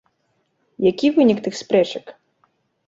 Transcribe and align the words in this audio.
Які 0.91 1.07
вынік 1.19 1.45
тых 1.49 1.53
спрэчак? 1.61 2.05